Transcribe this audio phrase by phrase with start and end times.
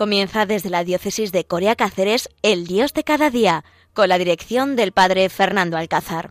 [0.00, 4.74] Comienza desde la diócesis de Corea Cáceres El Dios de cada día, con la dirección
[4.74, 6.30] del padre Fernando Alcázar.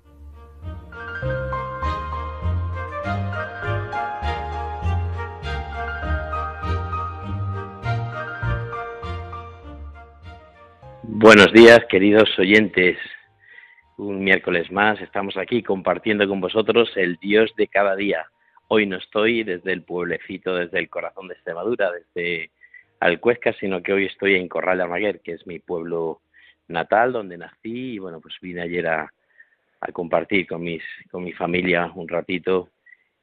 [11.03, 12.97] Buenos días, queridos oyentes.
[13.97, 18.25] Un miércoles más estamos aquí compartiendo con vosotros el Dios de cada día.
[18.67, 22.49] Hoy no estoy desde el pueblecito, desde el corazón de Extremadura, desde
[22.99, 26.21] Alcuesca, sino que hoy estoy en Corral de Amaguer, que es mi pueblo
[26.67, 29.13] natal, donde nací, y bueno, pues vine ayer a,
[29.93, 32.69] compartir con, mis, con mi familia un ratito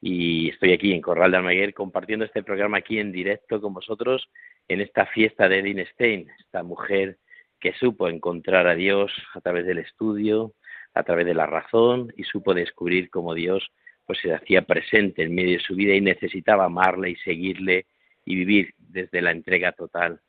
[0.00, 4.28] y estoy aquí en Corral de Almaguer compartiendo este programa aquí en directo con vosotros
[4.68, 7.18] en esta fiesta de Edith Stein, esta mujer
[7.60, 10.52] que supo encontrar a Dios a través del estudio,
[10.94, 13.70] a través de la razón y supo descubrir cómo Dios
[14.06, 17.86] pues se hacía presente en medio de su vida y necesitaba amarle y seguirle
[18.24, 20.20] y vivir desde la entrega total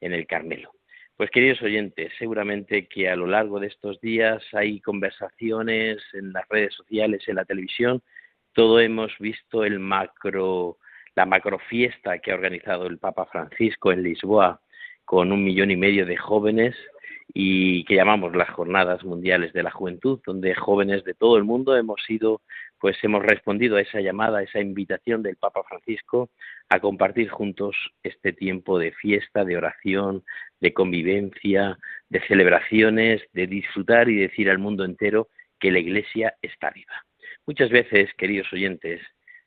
[0.00, 0.72] en el Carmelo.
[1.16, 6.48] Pues queridos oyentes, seguramente que a lo largo de estos días hay conversaciones en las
[6.48, 8.02] redes sociales, en la televisión,
[8.54, 10.78] todo hemos visto el macro,
[11.14, 14.60] la macrofiesta que ha organizado el Papa Francisco en Lisboa
[15.04, 16.74] con un millón y medio de jóvenes
[17.32, 21.76] y que llamamos las Jornadas Mundiales de la Juventud, donde jóvenes de todo el mundo
[21.76, 22.40] hemos sido
[22.84, 26.28] pues hemos respondido a esa llamada, a esa invitación del Papa Francisco
[26.68, 30.22] a compartir juntos este tiempo de fiesta, de oración,
[30.60, 31.78] de convivencia,
[32.10, 36.92] de celebraciones, de disfrutar y decir al mundo entero que la Iglesia está viva.
[37.46, 39.00] Muchas veces, queridos oyentes,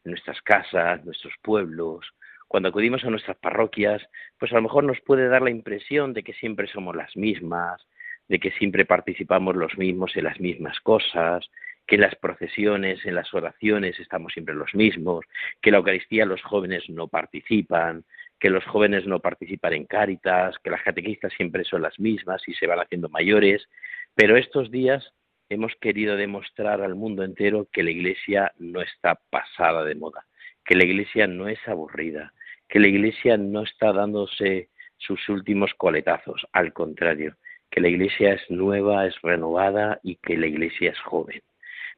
[0.03, 2.07] en nuestras casas, nuestros pueblos,
[2.47, 4.01] cuando acudimos a nuestras parroquias,
[4.39, 7.85] pues a lo mejor nos puede dar la impresión de que siempre somos las mismas,
[8.27, 11.47] de que siempre participamos los mismos en las mismas cosas,
[11.87, 15.25] que en las procesiones, en las oraciones estamos siempre los mismos,
[15.61, 18.03] que en la Eucaristía los jóvenes no participan,
[18.39, 22.53] que los jóvenes no participan en cáritas, que las catequistas siempre son las mismas y
[22.53, 23.67] se van haciendo mayores,
[24.15, 25.13] pero estos días
[25.49, 30.25] hemos querido demostrar al mundo entero que la Iglesia no está pasada de moda,
[30.65, 32.33] que la Iglesia no es aburrida,
[32.67, 37.37] que la Iglesia no está dándose sus últimos coletazos, al contrario,
[37.69, 41.41] que la Iglesia es nueva, es renovada y que la Iglesia es joven.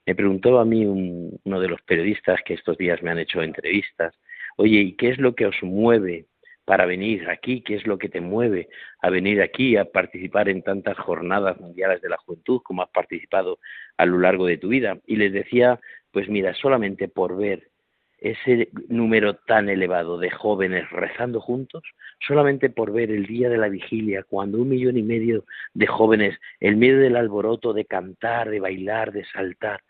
[0.10, 4.16] Me preguntó a mí uno de los periodistas que estos días me han hecho entrevistas,
[4.58, 6.26] oye, ¿y qué es lo que os mueve
[6.66, 7.62] para venir aquí?
[7.62, 8.70] ¿Qué es lo que te mueve
[9.04, 13.60] a venir aquí a participar en tantas jornadas mundiales de la juventud como has participado
[13.98, 14.98] a lo largo de tu vida?
[15.06, 17.70] Y les decía, pues mira, solamente por ver
[18.18, 21.84] ese número tan elevado de jóvenes rezando juntos,
[22.28, 26.36] solamente por ver el día de la vigilia, cuando un millón y medio de jóvenes,
[26.60, 29.82] en medio del alboroto de cantar, de bailar, de saltar,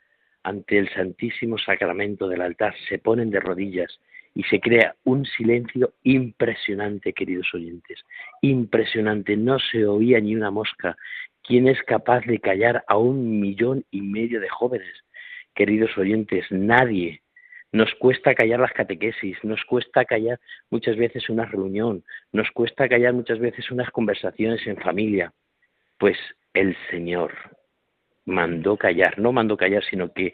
[0.44, 4.00] ante el Santísimo Sacramento del altar, se ponen de rodillas
[4.34, 8.06] y se crea un silencio impresionante, queridos oyentes,
[8.42, 10.96] impresionante, no se oía ni una mosca.
[11.44, 14.94] ¿Quién es capaz de callar a un millón y medio de jóvenes?
[15.56, 17.22] Queridos oyentes, nadie.
[17.72, 20.40] Nos cuesta callar las catequesis, nos cuesta callar
[20.72, 25.34] muchas veces una reunión, nos cuesta callar muchas veces unas conversaciones en familia.
[26.00, 26.18] Pues
[26.54, 27.34] el Señor,
[28.29, 30.34] mandó callar, no mandó callar, sino que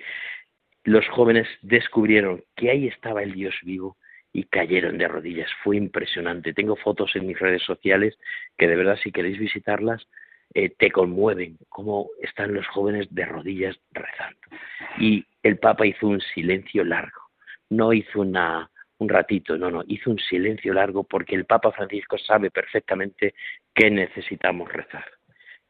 [0.83, 3.97] los jóvenes descubrieron que ahí estaba el Dios vivo
[4.31, 5.50] y cayeron de rodillas.
[5.63, 6.53] Fue impresionante.
[6.53, 8.17] Tengo fotos en mis redes sociales
[8.57, 10.07] que de verdad si queréis visitarlas
[10.53, 14.39] eh, te conmueven cómo están los jóvenes de rodillas rezando.
[15.00, 17.22] Y el Papa hizo un silencio largo,
[17.69, 22.17] no hizo una, un ratito, no, no, hizo un silencio largo porque el Papa Francisco
[22.17, 23.35] sabe perfectamente
[23.73, 25.06] que necesitamos rezar,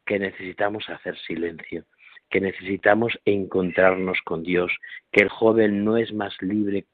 [0.04, 1.84] que necesitamos hacer silencio,
[2.30, 4.72] que necesitamos encontrarnos con Dios,
[5.12, 6.86] que el joven no es más libre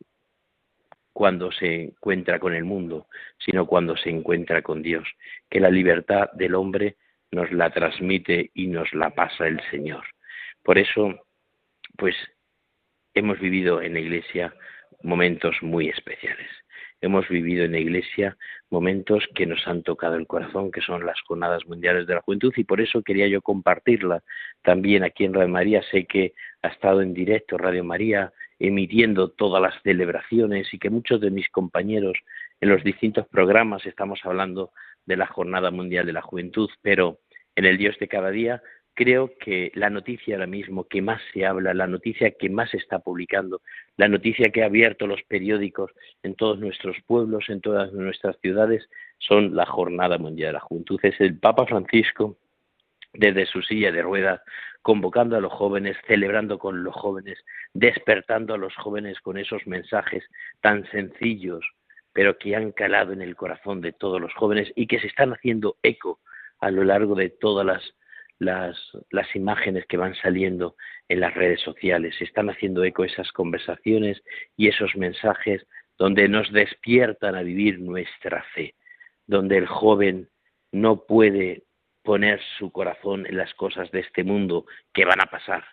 [1.13, 3.07] cuando se encuentra con el mundo,
[3.39, 5.07] sino cuando se encuentra con Dios,
[5.51, 6.97] que la libertad del hombre
[7.31, 10.05] nos la transmite y nos la pasa el Señor.
[10.63, 11.27] Por eso,
[11.97, 12.15] pues
[13.15, 14.55] hemos vivido en la Iglesia
[15.03, 16.62] momentos muy especiales
[17.03, 18.37] hemos vivido en la Iglesia
[18.71, 22.55] momentos que nos han tocado el corazón, que son las Jornadas Mundiales de la Juventud,
[22.57, 24.23] y por eso quería yo compartirla
[24.63, 25.83] también aquí en Radio María.
[25.91, 26.33] Sé que
[26.63, 31.49] ha estado en directo Radio María emitiendo todas las celebraciones y que muchos de mis
[31.51, 32.17] compañeros
[32.61, 34.71] en los distintos programas estamos hablando
[35.05, 37.19] de la Jornada Mundial de la Juventud, pero
[37.57, 38.63] en el Dios de cada día
[38.95, 42.77] creo que la noticia ahora mismo que más se habla, la noticia que más se
[42.77, 43.63] está publicando,
[43.97, 45.91] la noticia que ha abierto los periódicos
[46.23, 51.01] en todos nuestros pueblos, en todas nuestras ciudades, son la Jornada Mundial de la Juventud.
[51.03, 52.37] Es el Papa Francisco,
[53.15, 54.41] desde su silla de ruedas,
[54.83, 57.39] convocando a los jóvenes, celebrando con los jóvenes,
[57.73, 60.25] despertando a los jóvenes con esos mensajes
[60.61, 61.65] tan sencillos,
[62.13, 65.33] pero que han calado en el corazón de todos los jóvenes y que se están
[65.33, 66.21] haciendo eco
[66.61, 67.83] a lo largo de todas las,
[68.43, 68.77] las,
[69.11, 70.77] las imágenes que van saliendo
[71.09, 72.15] en las redes sociales.
[72.21, 74.23] Están haciendo eco esas conversaciones
[74.57, 75.67] y esos mensajes
[75.99, 78.75] donde nos despiertan a vivir nuestra fe,
[79.27, 80.29] donde el joven
[80.73, 81.65] no puede
[82.03, 85.65] poner su corazón en las cosas de este mundo que van a pasar,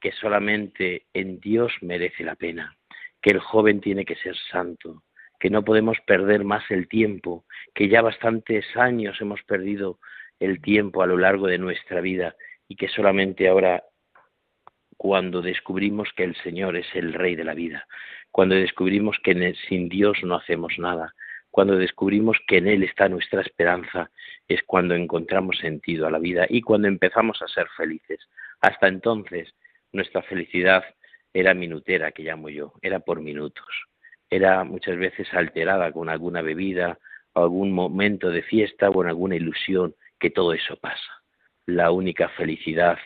[0.00, 2.76] que solamente en Dios merece la pena,
[3.22, 5.02] que el joven tiene que ser santo,
[5.40, 9.98] que no podemos perder más el tiempo, que ya bastantes años hemos perdido
[10.40, 12.36] el tiempo a lo largo de nuestra vida
[12.68, 13.84] y que solamente ahora
[14.96, 17.86] cuando descubrimos que el Señor es el Rey de la vida,
[18.30, 21.14] cuando descubrimos que sin Dios no hacemos nada,
[21.50, 24.10] cuando descubrimos que en Él está nuestra esperanza,
[24.48, 28.20] es cuando encontramos sentido a la vida y cuando empezamos a ser felices.
[28.60, 29.54] Hasta entonces,
[29.92, 30.84] nuestra felicidad
[31.32, 33.66] era minutera, que llamo yo, era por minutos.
[34.30, 36.98] Era muchas veces alterada con alguna bebida,
[37.34, 41.22] algún momento de fiesta o con alguna ilusión, que todo eso pasa.
[41.66, 42.98] La única felicidad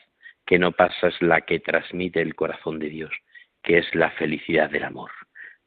[0.47, 3.13] que no pasa es la que transmite el corazón de Dios,
[3.63, 5.11] que es la felicidad del amor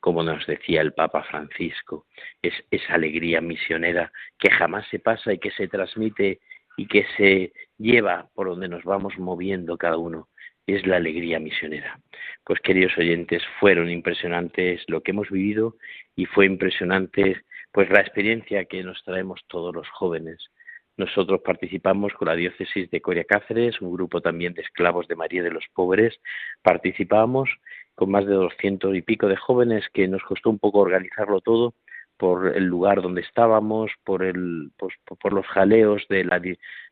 [0.06, 2.06] como nos decía el Papa Francisco,
[2.40, 6.42] es esa alegría misionera que jamás se pasa y que se transmite
[6.78, 10.30] y que se lleva por donde nos vamos moviendo cada uno,
[10.68, 12.00] es la alegría misionera.
[12.44, 15.76] Pues queridos oyentes, fueron impresionantes lo que hemos vivido
[16.16, 17.42] y fue impresionante
[17.72, 20.52] pues la experiencia que nos traemos todos los jóvenes.
[20.98, 25.44] Nosotros participamos con la diócesis de Coria Cáceres, un grupo también de esclavos de María
[25.44, 26.20] de los Pobres.
[26.62, 27.50] Participamos
[27.96, 31.74] con más de doscientos y pico de jóvenes que nos costó un poco organizarlo todo
[32.18, 36.42] por el lugar donde estábamos, por el, pues, por los jaleos de la,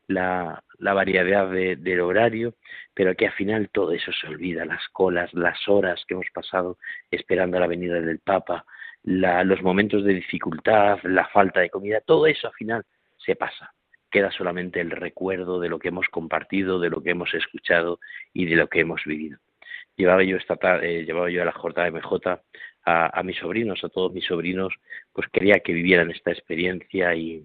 [0.06, 2.54] la, la variedad de, del horario,
[2.92, 6.76] pero que al final todo eso se olvida, las colas, las horas que hemos pasado
[7.10, 8.66] esperando la venida del Papa,
[9.02, 12.84] la, los momentos de dificultad, la falta de comida, todo eso al final
[13.16, 13.72] se pasa.
[14.14, 17.98] Queda solamente el recuerdo de lo que hemos compartido, de lo que hemos escuchado
[18.32, 19.40] y de lo que hemos vivido
[19.96, 22.28] llevaba yo esta eh, llevaba yo a la JMJ
[22.86, 24.74] a, a mis sobrinos, a todos mis sobrinos,
[25.12, 27.44] pues quería que vivieran esta experiencia y,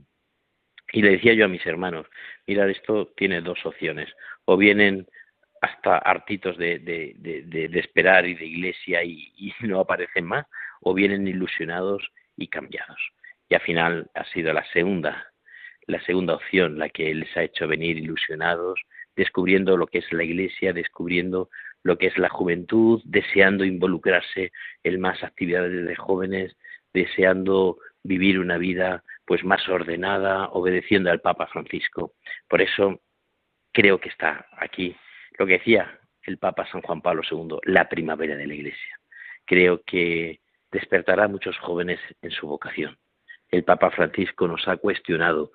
[0.91, 2.07] le decía yo a mis hermanos,
[2.47, 4.09] mira, esto tiene dos opciones,
[4.45, 5.07] o vienen
[5.61, 10.45] hasta hartitos de, de, de, de esperar y de iglesia y, y, no aparecen más,
[10.81, 12.99] o vienen ilusionados y cambiados.
[13.49, 15.28] Y al final ha sido la segunda,
[15.89, 18.79] la segunda opción la que les ha hecho venir ilusionados,
[19.15, 21.49] descubriendo lo que es la iglesia, descubriendo
[21.83, 24.51] lo que es la juventud, deseando involucrarse
[24.83, 26.55] en más actividades de jóvenes,
[26.93, 32.13] deseando vivir una vida pues más ordenada, obedeciendo al Papa Francisco.
[32.47, 33.01] Por eso
[33.73, 34.95] creo que está aquí
[35.39, 38.99] lo que decía el Papa San Juan Pablo II, la primavera de la Iglesia.
[39.45, 40.41] Creo que
[40.71, 42.97] despertará a muchos jóvenes en su vocación.
[43.49, 45.51] El Papa Francisco nos ha cuestionado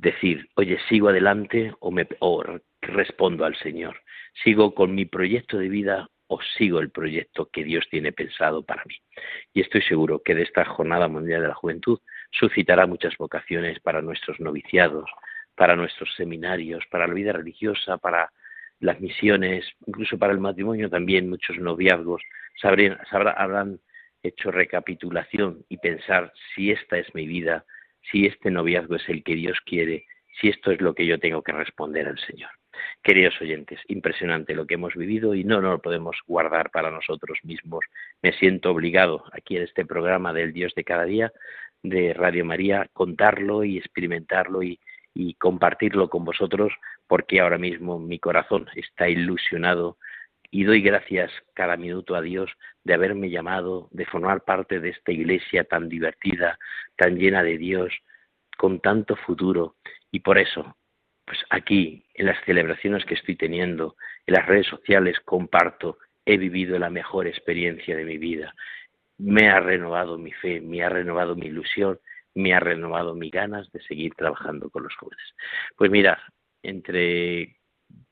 [0.00, 2.42] decir, oye, sigo adelante o, me, o
[2.80, 4.00] respondo al Señor.
[4.42, 8.84] ¿Sigo con mi proyecto de vida o sigo el proyecto que Dios tiene pensado para
[8.86, 8.94] mí?
[9.52, 14.00] Y estoy seguro que de esta Jornada Mundial de la Juventud suscitará muchas vocaciones para
[14.00, 15.10] nuestros noviciados,
[15.54, 18.32] para nuestros seminarios, para la vida religiosa, para
[18.80, 22.22] las misiones, incluso para el matrimonio también muchos noviazgos
[22.60, 22.98] sabrán,
[23.36, 23.78] habrán
[24.22, 27.66] hecho recapitulación y pensar si esta es mi vida,
[28.10, 30.06] si este noviazgo es el que Dios quiere,
[30.40, 32.50] si esto es lo que yo tengo que responder al Señor.
[33.02, 37.38] Queridos oyentes, impresionante lo que hemos vivido y no, no lo podemos guardar para nosotros
[37.42, 37.84] mismos.
[38.22, 41.32] Me siento obligado aquí en este programa del Dios de cada día
[41.82, 44.78] de Radio María contarlo y experimentarlo y,
[45.14, 46.72] y compartirlo con vosotros
[47.06, 49.98] porque ahora mismo mi corazón está ilusionado
[50.52, 52.48] y doy gracias cada minuto a Dios
[52.84, 56.56] de haberme llamado, de formar parte de esta iglesia tan divertida,
[56.94, 57.92] tan llena de Dios,
[58.56, 59.74] con tanto futuro.
[60.12, 60.76] Y por eso
[61.24, 66.78] pues aquí, en las celebraciones que estoy teniendo, en las redes sociales, comparto, he vivido
[66.78, 68.54] la mejor experiencia de mi vida.
[69.18, 71.98] Me ha renovado mi fe, me ha renovado mi ilusión,
[72.34, 75.24] me ha renovado mis ganas de seguir trabajando con los jóvenes.
[75.76, 76.22] Pues mira,
[76.62, 77.56] entre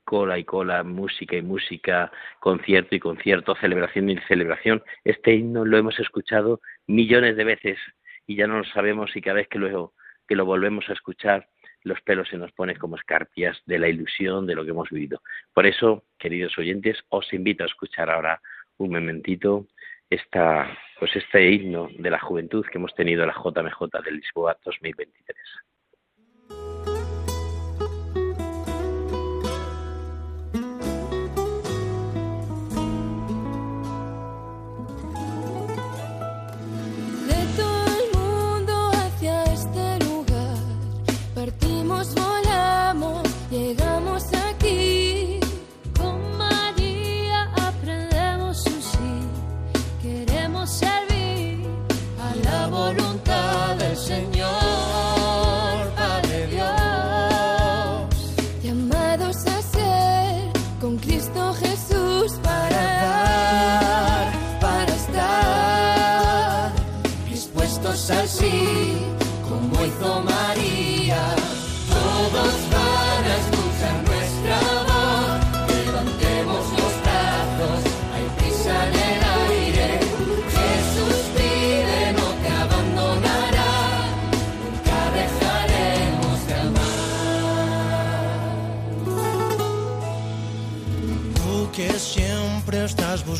[0.03, 5.77] cola y cola, música y música, concierto y concierto, celebración y celebración, este himno lo
[5.77, 7.79] hemos escuchado millones de veces
[8.27, 9.93] y ya no lo sabemos y cada vez que lo,
[10.27, 11.47] que lo volvemos a escuchar
[11.83, 15.21] los pelos se nos ponen como escarpias de la ilusión de lo que hemos vivido.
[15.53, 18.41] Por eso, queridos oyentes, os invito a escuchar ahora
[18.77, 19.67] un momentito
[20.09, 24.57] esta, pues este himno de la juventud que hemos tenido en la JMJ de Lisboa
[24.63, 25.37] 2023.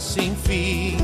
[0.00, 1.03] De vida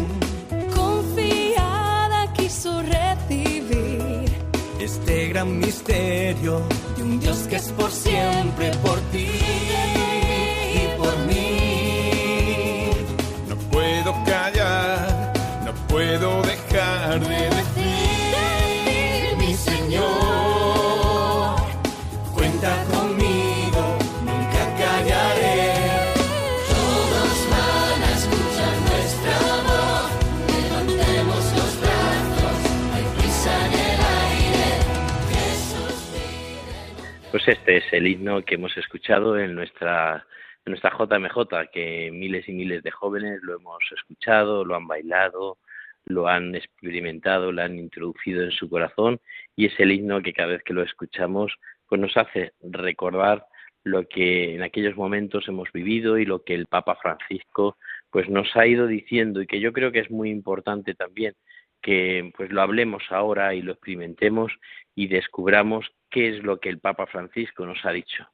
[37.50, 40.25] este es el himno que hemos escuchado en nuestra
[40.64, 45.59] nuestra JMJ, que miles y miles de jóvenes lo hemos escuchado, lo han bailado,
[46.04, 49.21] lo han experimentado, lo han introducido en su corazón
[49.57, 51.52] y es el himno que cada vez que lo escuchamos
[51.88, 53.45] pues nos hace recordar
[53.83, 57.78] lo que en aquellos momentos hemos vivido y lo que el Papa Francisco
[58.11, 61.35] pues nos ha ido diciendo y que yo creo que es muy importante también
[61.83, 64.53] que pues lo hablemos ahora y lo experimentemos
[64.95, 68.27] y descubramos qué es lo que el Papa Francisco nos ha dicho.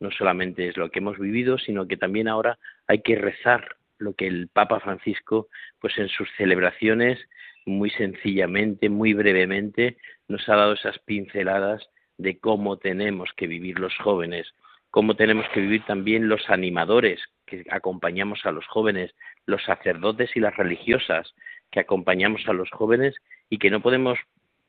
[0.00, 4.14] No solamente es lo que hemos vivido, sino que también ahora hay que rezar lo
[4.14, 5.48] que el Papa Francisco,
[5.80, 7.18] pues en sus celebraciones,
[7.64, 9.96] muy sencillamente, muy brevemente,
[10.28, 14.54] nos ha dado esas pinceladas de cómo tenemos que vivir los jóvenes,
[14.90, 19.14] cómo tenemos que vivir también los animadores que acompañamos a los jóvenes,
[19.46, 21.34] los sacerdotes y las religiosas
[21.70, 23.14] que acompañamos a los jóvenes
[23.48, 24.18] y que no podemos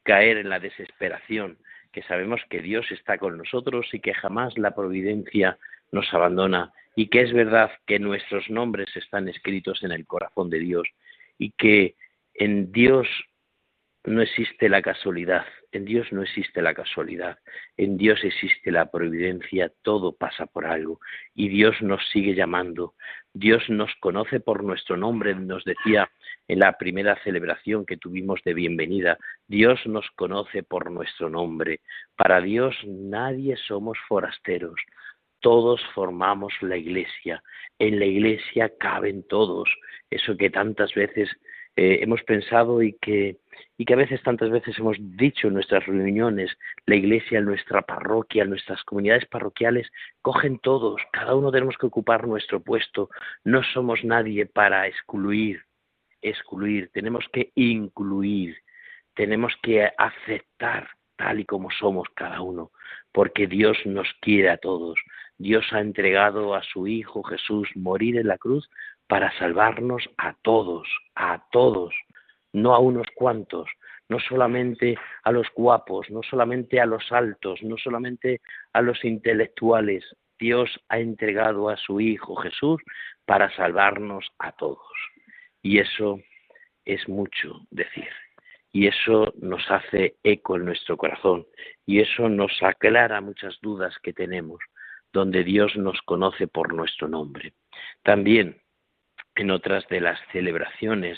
[0.03, 1.57] caer en la desesperación,
[1.91, 5.57] que sabemos que Dios está con nosotros y que jamás la providencia
[5.91, 10.59] nos abandona y que es verdad que nuestros nombres están escritos en el corazón de
[10.59, 10.87] Dios
[11.37, 11.95] y que
[12.33, 13.07] en Dios
[14.03, 15.45] no existe la casualidad,
[15.75, 17.38] en Dios no existe la casualidad,
[17.75, 21.00] en Dios existe la providencia, todo pasa por algo.
[21.34, 22.94] Y Dios nos sigue llamando,
[23.34, 26.10] Dios nos conoce por nuestro nombre, nos decía
[26.48, 29.17] en la primera celebración que tuvimos de bienvenida,
[29.48, 31.82] Dios nos conoce por nuestro nombre,
[32.15, 34.79] para Dios nadie somos forasteros,
[35.41, 37.44] todos formamos la iglesia,
[37.79, 39.70] en la iglesia caben todos,
[40.10, 41.29] eso que tantas veces
[41.75, 43.38] eh, hemos pensado y que,
[43.77, 46.51] y que a veces tantas veces hemos dicho en nuestras reuniones,
[46.85, 49.88] la iglesia, nuestra parroquia, nuestras comunidades parroquiales,
[50.21, 53.09] cogen todos, cada uno tenemos que ocupar nuestro puesto,
[53.43, 55.63] no somos nadie para excluir,
[56.21, 58.57] excluir, tenemos que incluir,
[59.13, 62.71] tenemos que aceptar tal y como somos cada uno,
[63.12, 65.00] porque Dios nos quiere a todos.
[65.38, 68.69] Dios ha entregado a su Hijo Jesús morir en la cruz
[69.07, 71.93] para salvarnos a todos, a todos,
[72.55, 73.67] no a unos cuantos,
[74.07, 78.39] no solamente a los guapos, no solamente a los altos, no solamente
[78.71, 80.05] a los intelectuales.
[80.39, 82.81] Dios ha entregado a su Hijo Jesús
[83.25, 84.79] para salvarnos a todos.
[85.62, 86.19] Y eso
[86.85, 88.09] es mucho decir.
[88.71, 91.45] Y eso nos hace eco en nuestro corazón.
[91.85, 94.59] Y eso nos aclara muchas dudas que tenemos,
[95.12, 97.53] donde Dios nos conoce por nuestro nombre.
[98.03, 98.62] También
[99.35, 101.17] en otras de las celebraciones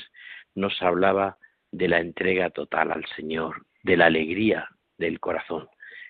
[0.58, 1.38] nos hablaba
[1.72, 5.70] de la entrega total al Señor, de la alegría del corazón.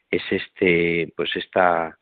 [0.10, 2.00] Es este, pues esta,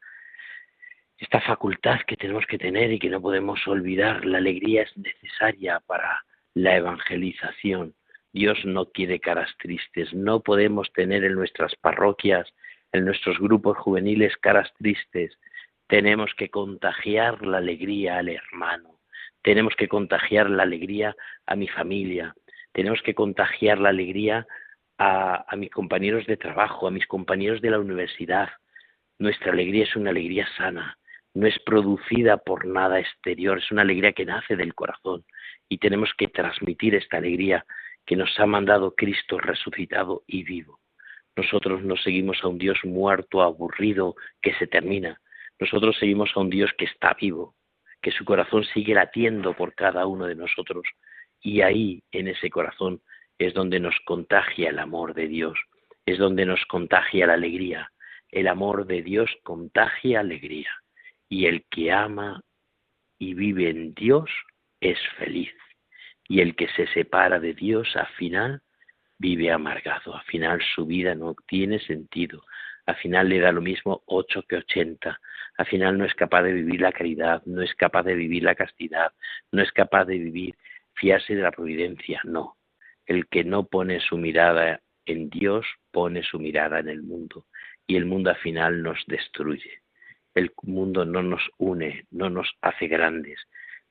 [1.17, 4.25] esta facultad que tenemos que tener y que no podemos olvidar.
[4.25, 6.23] La alegría es necesaria para
[6.53, 7.95] la evangelización.
[8.31, 10.13] Dios no quiere caras tristes.
[10.13, 12.53] No podemos tener en nuestras parroquias,
[12.91, 15.39] en nuestros grupos juveniles caras tristes.
[15.87, 18.94] Tenemos que contagiar la alegría al hermano.
[19.45, 22.33] Tenemos que contagiar la alegría a mi familia.
[22.71, 24.47] Tenemos que contagiar la alegría
[24.97, 28.49] a, mis compañeros de trabajo, a mis compañeros de la universidad.
[29.19, 30.97] Nuestra alegría es una alegría sana,
[31.35, 35.23] no es producida por nada exterior, es una alegría que nace del corazón
[35.69, 37.67] y tenemos que transmitir esta alegría
[38.03, 40.79] que nos ha mandado Cristo resucitado y vivo.
[41.35, 45.21] Nosotros no seguimos a un Dios muerto, aburrido, que se termina.
[45.59, 47.53] Nosotros seguimos a un Dios que está vivo,
[48.05, 50.85] que su corazón sigue latiendo por cada uno de nosotros.
[51.41, 53.01] Y ahí, en ese corazón,
[53.39, 55.57] es donde nos contagia el amor de Dios,
[56.05, 57.91] es donde nos contagia la alegría.
[58.29, 60.69] El amor de Dios contagia alegría.
[61.29, 62.43] Y el que ama
[63.17, 64.29] y vive en Dios
[64.81, 65.55] es feliz.
[66.27, 68.61] Y el que se separa de Dios al final
[69.17, 72.43] vive amargado, al final su vida no tiene sentido,
[72.85, 75.19] al final le da lo mismo ocho que ochenta,
[75.57, 78.55] al final no es capaz de vivir la caridad, no es capaz de vivir la
[78.55, 79.13] castidad,
[79.51, 80.55] no es capaz de vivir,
[80.93, 82.57] fiarse de la providencia, no.
[83.05, 87.45] El que no pone su mirada en Dios pone su mirada en el mundo
[87.87, 89.81] y el mundo al final nos destruye.
[90.33, 93.39] El mundo no nos une, no nos hace grandes,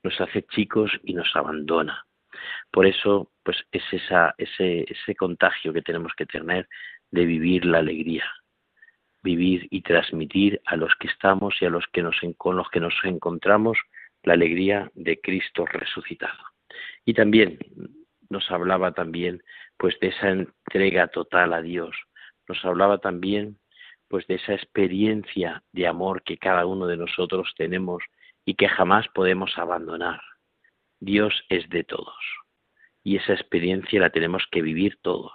[0.03, 2.05] nos hace chicos y nos abandona.
[2.69, 6.67] Por eso, pues es esa, ese, ese contagio que tenemos que tener
[7.09, 8.25] de vivir la alegría,
[9.25, 12.79] vivir y transmitir a los que estamos y a los que nos, con los que
[12.79, 13.77] nos encontramos
[14.23, 16.39] la alegría de Cristo resucitado.
[17.03, 17.57] Y también
[18.29, 19.41] nos hablaba también
[19.77, 21.95] pues de esa entrega total a Dios.
[22.47, 23.57] Nos hablaba también
[24.07, 28.03] pues de esa experiencia de amor que cada uno de nosotros tenemos
[28.45, 30.21] y que jamás podemos abandonar.
[30.99, 32.15] Dios es de todos
[33.03, 35.33] y esa experiencia la tenemos que vivir todos.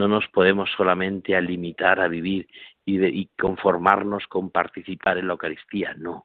[0.00, 2.48] No nos podemos solamente a limitar a vivir
[2.86, 6.24] y, y conformarnos con participar en la Eucaristía, no.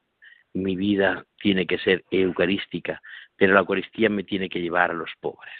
[0.54, 3.02] Mi vida tiene que ser eucarística,
[3.36, 5.52] pero la Eucaristía me tiene que llevar a los pobres.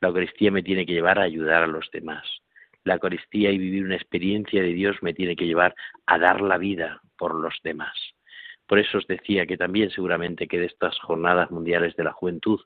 [0.00, 2.26] La Eucaristía me tiene que llevar a ayudar a los demás.
[2.84, 5.74] La Eucaristía y vivir una experiencia de Dios me tiene que llevar
[6.06, 7.94] a dar la vida por los demás.
[8.66, 12.60] Por eso os decía que también seguramente que de estas jornadas mundiales de la juventud,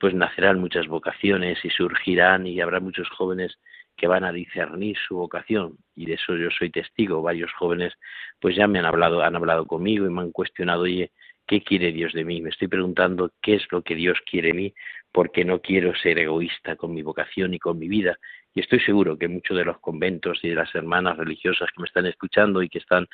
[0.00, 3.60] pues nacerán muchas vocaciones y surgirán y habrá muchos jóvenes
[3.96, 7.22] que van a discernir su vocación y de eso yo soy testigo.
[7.22, 7.92] Varios jóvenes
[8.40, 11.12] pues ya me han hablado, han hablado conmigo y me han cuestionado, oye,
[11.46, 12.42] ¿qué quiere Dios de mí?
[12.42, 14.74] Me estoy preguntando qué es lo que Dios quiere de mí
[15.12, 18.18] porque no quiero ser egoísta con mi vocación y con mi vida.
[18.52, 21.86] Y estoy seguro que muchos de los conventos y de las hermanas religiosas que me
[21.86, 23.06] están escuchando y que están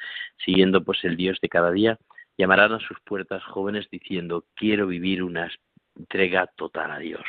[0.45, 1.99] siguiendo pues el Dios de cada día,
[2.39, 5.51] llamarán a sus puertas jóvenes diciendo, quiero vivir una
[5.97, 7.25] entrega total a Dios.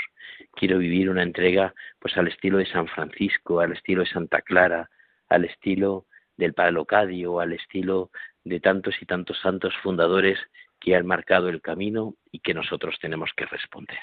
[0.53, 4.89] Quiero vivir una entrega pues al estilo de San Francisco, al estilo de Santa Clara,
[5.29, 6.05] al estilo
[6.37, 8.11] del Padre Locadio, al estilo
[8.43, 10.39] de tantos y tantos santos fundadores
[10.79, 13.99] que han marcado el camino y que nosotros tenemos que responder.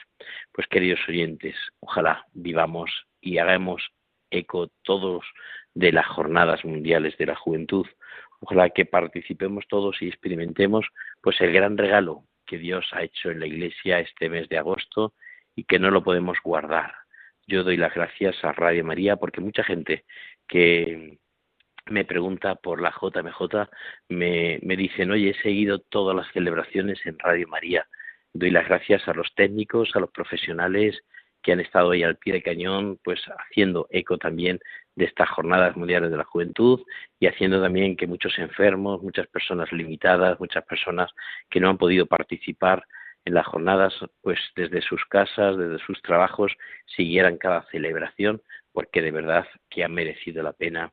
[0.52, 2.90] Pues queridos oyentes, ojalá vivamos
[3.20, 3.90] y hagamos
[4.30, 5.24] eco todos
[5.74, 7.86] de las jornadas mundiales de la juventud.
[8.40, 10.86] Ojalá que participemos todos y experimentemos
[11.20, 15.14] pues el gran regalo que Dios ha hecho en la Iglesia este mes de agosto
[15.54, 16.94] y que no lo podemos guardar.
[17.46, 20.04] Yo doy las gracias a Radio María porque mucha gente
[20.48, 21.18] que
[21.86, 23.68] me pregunta por la JMJ,
[24.08, 27.86] me, me dicen, oye, he seguido todas las celebraciones en Radio María.
[28.32, 31.00] Doy las gracias a los técnicos, a los profesionales
[31.42, 34.58] que han estado ahí al pie de cañón, pues haciendo eco también
[34.98, 36.80] de estas jornadas mundiales de la juventud
[37.20, 41.08] y haciendo también que muchos enfermos, muchas personas limitadas, muchas personas
[41.48, 42.84] que no han podido participar
[43.24, 46.52] en las jornadas, pues desde sus casas, desde sus trabajos,
[46.96, 50.92] siguieran cada celebración, porque de verdad que ha merecido la pena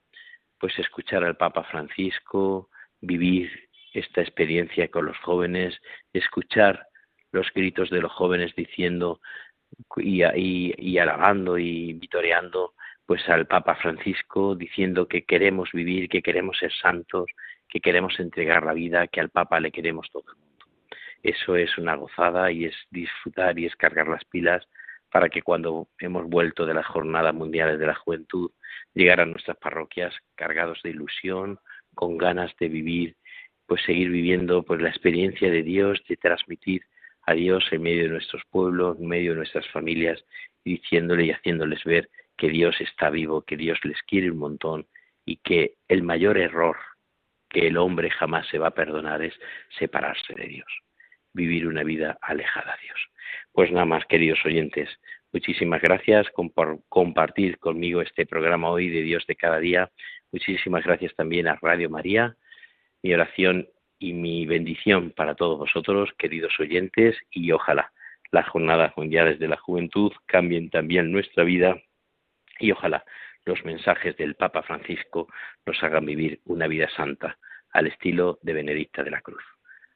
[0.59, 2.69] pues escuchar al Papa Francisco,
[3.01, 3.49] vivir
[3.91, 5.81] esta experiencia con los jóvenes,
[6.13, 6.87] escuchar
[7.31, 9.19] los gritos de los jóvenes diciendo
[9.97, 12.74] y, y, y alabando y vitoreando
[13.05, 17.27] pues al Papa Francisco diciendo que queremos vivir, que queremos ser santos,
[17.67, 20.65] que queremos entregar la vida, que al Papa le queremos todo el mundo.
[21.21, 24.67] Eso es una gozada y es disfrutar y es cargar las pilas
[25.11, 28.51] para que cuando hemos vuelto de las jornadas mundiales de la juventud,
[28.93, 31.59] llegar a nuestras parroquias cargados de ilusión,
[31.93, 33.15] con ganas de vivir,
[33.65, 36.83] pues seguir viviendo pues la experiencia de Dios, de transmitir
[37.23, 40.23] a Dios en medio de nuestros pueblos, en medio de nuestras familias,
[40.63, 44.87] diciéndole y haciéndoles ver que Dios está vivo, que Dios les quiere un montón
[45.25, 46.77] y que el mayor error
[47.49, 49.33] que el hombre jamás se va a perdonar es
[49.79, 50.67] separarse de Dios,
[51.33, 52.99] vivir una vida alejada a Dios.
[53.53, 54.89] Pues nada más, queridos oyentes,
[55.31, 59.89] muchísimas gracias por compartir conmigo este programa hoy de Dios de cada día.
[60.31, 62.35] Muchísimas gracias también a Radio María.
[63.01, 63.69] Mi oración
[63.99, 67.93] y mi bendición para todos vosotros, queridos oyentes, y ojalá
[68.31, 71.81] las jornadas mundiales de la juventud cambien también nuestra vida
[72.59, 73.03] y ojalá
[73.45, 75.27] los mensajes del Papa Francisco
[75.65, 77.37] nos hagan vivir una vida santa
[77.71, 79.43] al estilo de Benedicta de la Cruz.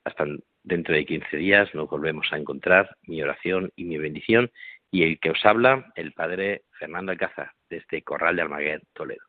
[0.04, 0.26] Hasta
[0.63, 4.52] Dentro de 15 días nos volvemos a encontrar, mi oración y mi bendición,
[4.91, 9.29] y el que os habla, el Padre Fernando Alcázar, desde Corral de Almaguer, Toledo.